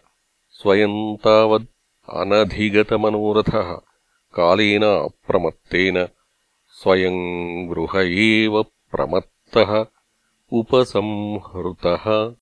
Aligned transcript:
स्वयम् 0.52 1.18
तावद् 1.18 1.66
अनधिगतमनोरथः 2.10 3.78
कालेन 4.34 4.84
अप्रमत्तेन 4.84 6.08
स्वयम् 6.84 7.68
गृह 7.68 7.90
एव 7.96 8.64
प्रमत्तः 8.64 9.86
उपसंहृतः। 10.52 12.36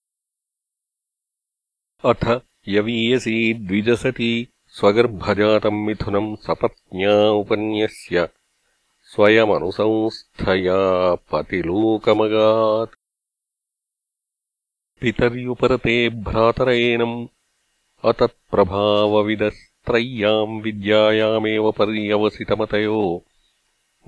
अथ 2.10 2.42
यवीयसी 2.68 3.54
द्विजसती 3.54 4.48
स्वगर्भजातम् 4.68 5.86
मिथुनम् 5.86 6.36
सपत्न्या 6.36 7.30
उपन्यस्य। 7.30 8.30
स्वयमनुसंस्थया 9.04 11.16
पतिलोकमगात्। 11.16 12.96
पितर्युपरते 15.02 16.10
भ्रातरयेनम् 16.10 17.28
अतत्प्रभावविदस्त्रय्याम् 18.06 20.62
विद्यायामेव 20.62 21.72
पर्यवसितमतयो 21.72 23.24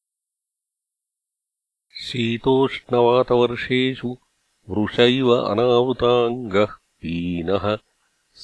शीतोष्णवातवर्षेषु 2.12 4.10
वृष 4.70 4.96
इव 5.00 5.30
अनावृताङ्गः 5.34 6.72
पीनः 7.02 7.66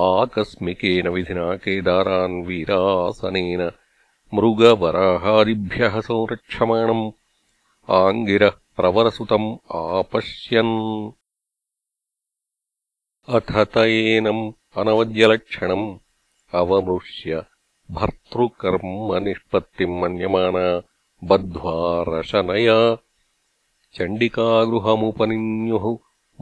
आकस्मिकेन 0.00 1.08
विधिना 1.14 1.46
केदारान् 1.64 2.42
वीरासनेन 2.46 3.62
मृगवराहादिभ्यः 4.34 5.94
संरक्षमाणम् 6.08 7.04
आङ्गिरः 8.00 8.54
प्रवरसुतम् 8.76 9.48
आपश्यन् 9.80 10.76
अथ 13.36 13.50
त 13.74 13.76
एनम् 13.98 14.42
अनवद्यलक्षणम् 14.80 15.86
अवमृश्य 16.60 17.32
भर्तृकर्मनिष्पत्तिम् 17.98 20.00
मन्यमाना 20.00 20.66
बद्ध्वा 21.30 21.76
रशनया 22.08 22.78
चण्डिकागृहमुपनिन्युः 23.96 25.84